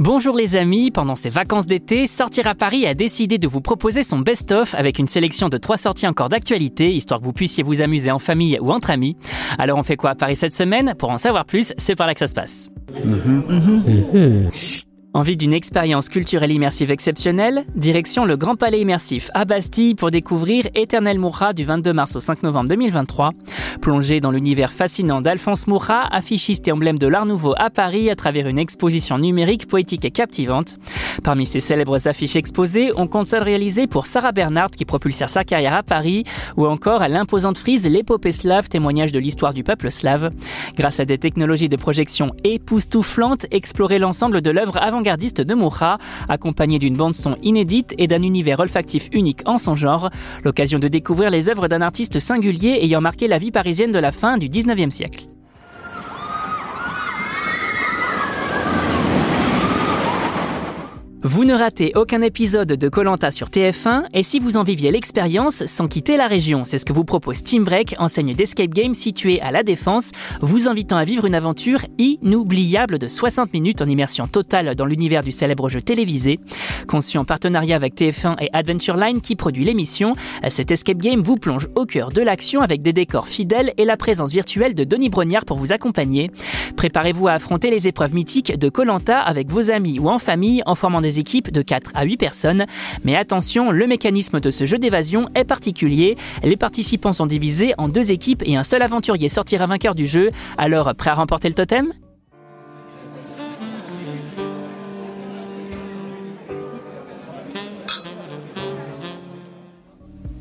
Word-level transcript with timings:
Bonjour 0.00 0.34
les 0.34 0.56
amis, 0.56 0.90
pendant 0.90 1.14
ces 1.14 1.28
vacances 1.28 1.66
d'été, 1.66 2.06
Sortir 2.06 2.46
à 2.46 2.54
Paris 2.54 2.86
a 2.86 2.94
décidé 2.94 3.36
de 3.36 3.46
vous 3.46 3.60
proposer 3.60 4.02
son 4.02 4.20
best-of 4.20 4.74
avec 4.74 4.98
une 4.98 5.08
sélection 5.08 5.50
de 5.50 5.58
trois 5.58 5.76
sorties 5.76 6.06
encore 6.06 6.30
d'actualité, 6.30 6.90
histoire 6.90 7.20
que 7.20 7.26
vous 7.26 7.34
puissiez 7.34 7.62
vous 7.62 7.82
amuser 7.82 8.10
en 8.10 8.18
famille 8.18 8.58
ou 8.62 8.72
entre 8.72 8.88
amis. 8.88 9.18
Alors 9.58 9.76
on 9.76 9.82
fait 9.82 9.98
quoi 9.98 10.08
à 10.08 10.14
Paris 10.14 10.36
cette 10.36 10.54
semaine? 10.54 10.94
Pour 10.98 11.10
en 11.10 11.18
savoir 11.18 11.44
plus, 11.44 11.74
c'est 11.76 11.96
par 11.96 12.06
là 12.06 12.14
que 12.14 12.20
ça 12.20 12.28
se 12.28 12.34
passe. 12.34 12.70
Envie 15.12 15.36
d'une 15.36 15.52
expérience 15.52 16.08
culturelle 16.08 16.52
immersive 16.52 16.92
exceptionnelle? 16.92 17.64
Direction 17.74 18.24
le 18.24 18.36
Grand 18.36 18.54
Palais 18.54 18.80
immersif 18.80 19.28
à 19.34 19.44
Bastille 19.44 19.96
pour 19.96 20.12
découvrir 20.12 20.68
Éternel 20.76 21.18
Moura 21.18 21.52
du 21.52 21.64
22 21.64 21.92
mars 21.92 22.14
au 22.14 22.20
5 22.20 22.44
novembre 22.44 22.68
2023. 22.68 23.32
Plongé 23.80 24.20
dans 24.20 24.30
l'univers 24.30 24.72
fascinant 24.72 25.20
d'Alphonse 25.20 25.66
Moura, 25.66 26.06
affichiste 26.14 26.68
et 26.68 26.72
emblème 26.72 26.96
de 26.96 27.08
l'art 27.08 27.26
nouveau 27.26 27.54
à 27.56 27.70
Paris 27.70 28.08
à 28.08 28.14
travers 28.14 28.46
une 28.46 28.60
exposition 28.60 29.18
numérique 29.18 29.66
poétique 29.66 30.04
et 30.04 30.12
captivante. 30.12 30.78
Parmi 31.24 31.44
ces 31.44 31.58
célèbres 31.58 32.06
affiches 32.06 32.36
exposées, 32.36 32.92
on 32.94 33.08
compte 33.08 33.26
celle 33.26 33.42
réalisée 33.42 33.88
pour 33.88 34.06
Sarah 34.06 34.30
Bernhardt 34.30 34.76
qui 34.76 34.84
propulsera 34.84 35.26
sa 35.26 35.42
carrière 35.42 35.74
à 35.74 35.82
Paris 35.82 36.22
ou 36.56 36.66
encore 36.66 37.02
à 37.02 37.08
l'imposante 37.08 37.58
frise 37.58 37.84
L'épopée 37.84 38.30
slave, 38.30 38.68
témoignage 38.68 39.10
de 39.10 39.18
l'histoire 39.18 39.54
du 39.54 39.64
peuple 39.64 39.90
slave. 39.90 40.30
Grâce 40.76 41.00
à 41.00 41.04
des 41.04 41.18
technologies 41.18 41.68
de 41.68 41.76
projection 41.76 42.32
époustouflantes, 42.44 43.46
explorer 43.50 43.98
l'ensemble 43.98 44.40
de 44.40 44.50
l'œuvre 44.50 44.76
avant 44.80 44.99
de 45.00 45.54
Moura, 45.54 45.98
accompagné 46.28 46.78
d'une 46.78 46.96
bande-son 46.96 47.36
inédite 47.42 47.94
et 47.98 48.06
d'un 48.06 48.22
univers 48.22 48.60
olfactif 48.60 49.08
unique 49.12 49.42
en 49.46 49.58
son 49.58 49.74
genre, 49.74 50.10
l'occasion 50.44 50.78
de 50.78 50.88
découvrir 50.88 51.30
les 51.30 51.48
œuvres 51.48 51.68
d'un 51.68 51.80
artiste 51.80 52.18
singulier 52.18 52.78
ayant 52.82 53.00
marqué 53.00 53.28
la 53.28 53.38
vie 53.38 53.50
parisienne 53.50 53.92
de 53.92 53.98
la 53.98 54.12
fin 54.12 54.38
du 54.38 54.48
19e 54.48 54.90
siècle. 54.90 55.26
Vous 61.22 61.44
ne 61.44 61.52
ratez 61.52 61.92
aucun 61.96 62.22
épisode 62.22 62.72
de 62.72 62.88
Colanta 62.88 63.30
sur 63.30 63.48
TF1 63.48 64.04
et 64.14 64.22
si 64.22 64.38
vous 64.38 64.56
en 64.56 64.62
viviez 64.62 64.90
l'expérience 64.90 65.66
sans 65.66 65.86
quitter 65.86 66.16
la 66.16 66.26
région, 66.26 66.64
c'est 66.64 66.78
ce 66.78 66.86
que 66.86 66.94
vous 66.94 67.04
propose 67.04 67.42
Team 67.42 67.62
Break, 67.62 67.94
enseigne 67.98 68.34
d'escape 68.34 68.70
game 68.70 68.94
située 68.94 69.38
à 69.42 69.50
La 69.50 69.62
Défense, 69.62 70.12
vous 70.40 70.66
invitant 70.66 70.96
à 70.96 71.04
vivre 71.04 71.26
une 71.26 71.34
aventure 71.34 71.82
inoubliable 71.98 72.98
de 72.98 73.06
60 73.06 73.52
minutes 73.52 73.82
en 73.82 73.84
immersion 73.84 74.28
totale 74.28 74.74
dans 74.74 74.86
l'univers 74.86 75.22
du 75.22 75.30
célèbre 75.30 75.68
jeu 75.68 75.82
télévisé. 75.82 76.40
Conçu 76.88 77.18
en 77.18 77.26
partenariat 77.26 77.76
avec 77.76 77.96
TF1 77.96 78.36
et 78.40 78.48
Adventure 78.54 78.96
Line 78.96 79.20
qui 79.20 79.36
produit 79.36 79.64
l'émission, 79.64 80.14
cet 80.48 80.70
escape 80.70 81.02
game 81.02 81.20
vous 81.20 81.36
plonge 81.36 81.68
au 81.74 81.84
cœur 81.84 82.12
de 82.12 82.22
l'action 82.22 82.62
avec 82.62 82.80
des 82.80 82.94
décors 82.94 83.28
fidèles 83.28 83.74
et 83.76 83.84
la 83.84 83.98
présence 83.98 84.32
virtuelle 84.32 84.74
de 84.74 84.84
Denis 84.84 85.10
Brognard 85.10 85.44
pour 85.44 85.58
vous 85.58 85.70
accompagner. 85.70 86.30
Préparez-vous 86.76 87.28
à 87.28 87.32
affronter 87.32 87.70
les 87.70 87.88
épreuves 87.88 88.14
mythiques 88.14 88.58
de 88.58 88.70
Colanta 88.70 89.20
avec 89.20 89.50
vos 89.50 89.70
amis 89.70 89.98
ou 89.98 90.08
en 90.08 90.18
famille 90.18 90.62
en 90.64 90.74
formant 90.74 91.02
des 91.02 91.09
équipes 91.18 91.50
de 91.50 91.62
4 91.62 91.92
à 91.94 92.04
8 92.04 92.16
personnes. 92.16 92.66
Mais 93.04 93.16
attention, 93.16 93.70
le 93.70 93.86
mécanisme 93.86 94.40
de 94.40 94.50
ce 94.50 94.64
jeu 94.64 94.78
d'évasion 94.78 95.28
est 95.34 95.44
particulier. 95.44 96.16
Les 96.42 96.56
participants 96.56 97.12
sont 97.12 97.26
divisés 97.26 97.74
en 97.78 97.88
deux 97.88 98.12
équipes 98.12 98.42
et 98.46 98.56
un 98.56 98.64
seul 98.64 98.82
aventurier 98.82 99.28
sortira 99.28 99.66
vainqueur 99.66 99.94
du 99.94 100.06
jeu. 100.06 100.30
Alors, 100.58 100.94
prêt 100.94 101.10
à 101.10 101.14
remporter 101.14 101.48
le 101.48 101.54
totem? 101.54 101.92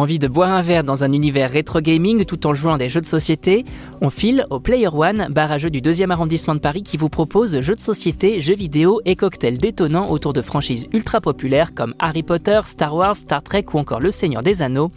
Envie 0.00 0.18
de 0.18 0.28
boire 0.28 0.54
un 0.54 0.62
verre 0.62 0.82
dans 0.82 1.04
un 1.04 1.12
univers 1.12 1.50
rétro 1.50 1.80
gaming 1.80 2.24
tout 2.24 2.46
en 2.46 2.54
jouant 2.54 2.72
à 2.72 2.78
des 2.78 2.88
jeux 2.88 3.02
de 3.02 3.06
société? 3.06 3.66
On 4.00 4.08
file 4.08 4.46
au 4.48 4.58
Player 4.58 4.88
One, 4.90 5.26
bar 5.28 5.52
à 5.52 5.58
jeux 5.58 5.68
du 5.68 5.82
2e 5.82 6.10
arrondissement 6.10 6.54
de 6.54 6.60
Paris 6.60 6.82
qui 6.82 6.96
vous 6.96 7.10
propose 7.10 7.60
jeux 7.60 7.74
de 7.74 7.82
société, 7.82 8.40
jeux 8.40 8.54
vidéo 8.54 9.02
et 9.04 9.14
cocktails 9.14 9.58
détonnants 9.58 10.10
autour 10.10 10.32
de 10.32 10.40
franchises 10.40 10.88
ultra 10.94 11.20
populaires 11.20 11.74
comme 11.74 11.92
Harry 11.98 12.22
Potter, 12.22 12.62
Star 12.64 12.96
Wars, 12.96 13.14
Star 13.14 13.42
Trek 13.42 13.66
ou 13.74 13.78
encore 13.78 14.00
Le 14.00 14.10
Seigneur 14.10 14.42
des 14.42 14.62
Anneaux. 14.62 14.90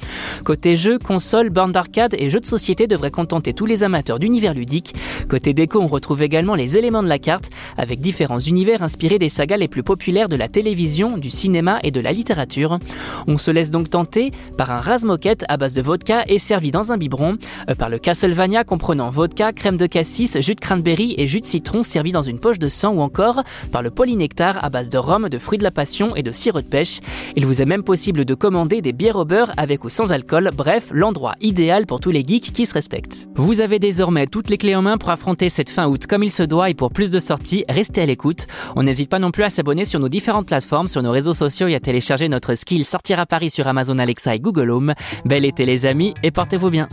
Côté 0.46 0.78
jeux, 0.78 1.00
consoles, 1.00 1.50
bornes 1.50 1.74
d'arcade 1.74 2.16
et 2.18 2.30
jeux 2.30 2.40
de 2.40 2.46
société 2.46 2.88
devraient 2.88 3.12
contenter 3.12 3.54
tous 3.54 3.66
les 3.66 3.84
amateurs 3.84 4.20
d'univers 4.20 4.54
ludiques. 4.54 4.96
Côté 5.28 5.54
déco, 5.54 5.82
on 5.82 5.88
retrouve 5.88 6.22
également 6.22 6.56
les 6.56 6.78
éléments 6.78 7.04
de 7.04 7.10
la 7.10 7.20
carte 7.20 7.50
avec 7.76 8.00
différents 8.00 8.40
univers 8.40 8.82
inspirés 8.82 9.20
des 9.20 9.28
sagas 9.28 9.58
les 9.58 9.68
plus 9.68 9.84
populaires 9.84 10.30
de 10.30 10.38
la 10.38 10.48
télévision, 10.48 11.18
du 11.18 11.30
cinéma 11.30 11.80
et 11.84 11.92
de 11.92 12.00
la 12.00 12.14
littérature. 12.14 12.80
On 13.28 13.38
se 13.38 13.52
laisse 13.52 13.70
donc 13.70 13.90
tenter 13.90 14.32
par 14.58 14.72
un 14.72 14.93
moquette 15.02 15.46
à 15.50 15.58
base 15.58 15.74
de 15.74 15.82
vodka 15.82 16.24
et 16.28 16.38
servi 16.38 16.72
dans 16.72 16.92
un 16.92 16.98
biberon, 16.98 17.38
euh, 17.70 17.76
par 17.76 17.90
le 17.90 17.98
Castlevania 17.98 18.64
comprenant 18.64 19.10
vodka, 19.10 19.52
crème 19.52 19.78
de 19.78 19.88
cassis, 19.88 20.40
jus 20.40 20.56
de 20.56 20.60
cranberry 20.60 21.16
et 21.18 21.28
jus 21.28 21.40
de 21.40 21.46
citron 21.46 21.84
servi 21.84 22.12
dans 22.12 22.22
une 22.22 22.40
poche 22.40 22.60
de 22.60 22.70
sang 22.70 22.94
ou 22.94 23.02
encore 23.02 23.44
par 23.72 23.82
le 23.82 23.90
polynectar 23.90 24.64
à 24.64 24.70
base 24.70 24.90
de 24.90 24.98
rhum, 24.98 25.30
de 25.30 25.38
fruits 25.40 25.58
de 25.58 25.64
la 25.64 25.72
passion 25.72 26.16
et 26.16 26.24
de 26.24 26.32
sirop 26.32 26.62
de 26.62 26.68
pêche. 26.68 27.00
Il 27.36 27.46
vous 27.46 27.62
est 27.62 27.66
même 27.66 27.84
possible 27.84 28.26
de 28.26 28.34
commander 28.36 28.82
des 28.82 28.94
bières 28.94 29.18
au 29.18 29.26
beurre 29.26 29.52
avec 29.58 29.84
ou 29.84 29.90
sans 29.90 30.12
alcool, 30.12 30.52
bref, 30.56 30.88
l'endroit 30.92 31.36
idéal 31.42 31.86
pour 31.86 32.00
tous 32.00 32.12
les 32.12 32.24
geeks 32.24 32.54
qui 32.54 32.66
se 32.66 32.74
respectent. 32.74 33.18
Vous 33.36 33.62
avez 33.62 33.80
désormais 33.80 34.28
toutes 34.28 34.50
les 34.50 34.58
clés 34.58 34.76
en 34.76 34.82
main 34.84 34.98
pour 34.98 35.10
affronter 35.10 35.50
cette 35.50 35.70
fin 35.70 35.88
août 35.88 36.08
comme 36.08 36.24
il 36.24 36.32
se 36.32 36.44
doit 36.44 36.70
et 36.70 36.74
pour 36.74 36.92
plus 36.92 37.12
de 37.12 37.20
sorties, 37.20 37.66
restez 37.68 38.02
à 38.02 38.06
l'écoute. 38.06 38.48
On 38.76 38.84
n'hésite 38.84 39.10
pas 39.10 39.20
non 39.20 39.32
plus 39.32 39.44
à 39.44 39.50
s'abonner 39.50 39.86
sur 39.86 40.00
nos 40.00 40.10
différentes 40.10 40.48
plateformes, 40.48 40.88
sur 40.88 41.02
nos 41.02 41.12
réseaux 41.12 41.34
sociaux 41.34 41.68
et 41.68 41.76
à 41.76 41.80
télécharger 41.80 42.30
notre 42.30 42.56
skill 42.56 42.86
Sortir 42.86 43.20
à 43.20 43.26
Paris 43.26 43.50
sur 43.50 43.68
Amazon 43.68 43.98
Alexa 43.98 44.36
et 44.36 44.40
Google 44.40 44.70
Home. 44.70 44.83
Bel 45.26 45.46
été 45.46 45.66
les 45.66 45.86
amis 45.86 46.14
et 46.24 46.32
portez-vous 46.32 46.70
bien. 46.70 46.88